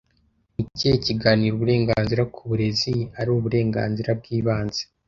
Ni 0.55 0.61
ikihe 0.63 0.95
kiganiro 1.05 1.53
Uburenganzira 1.55 2.23
ku 2.33 2.39
burezi 2.49 2.93
ari 3.19 3.29
uburenganzira 3.37 4.09
bw'ibanze 4.19 4.81